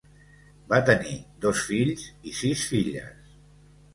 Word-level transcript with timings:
Van 0.71 0.85
tenir 0.89 1.17
dos 1.43 1.61
fills 1.67 2.07
i 2.31 2.35
sis 2.39 2.63
filles. 2.71 3.31